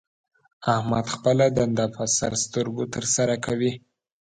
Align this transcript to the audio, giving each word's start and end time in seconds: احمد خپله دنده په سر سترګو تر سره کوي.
احمد 0.73 1.05
خپله 1.13 1.45
دنده 1.57 1.85
په 1.95 2.03
سر 2.17 2.33
سترګو 2.45 2.83
تر 2.93 3.05
سره 3.15 3.35
کوي. 3.45 3.73